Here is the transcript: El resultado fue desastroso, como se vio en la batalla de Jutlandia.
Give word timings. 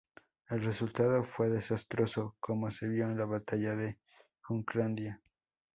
El 0.49 0.63
resultado 0.63 1.23
fue 1.23 1.49
desastroso, 1.49 2.35
como 2.39 2.71
se 2.71 2.89
vio 2.89 3.03
en 3.05 3.19
la 3.19 3.25
batalla 3.25 3.75
de 3.75 3.99
Jutlandia. 4.41 5.21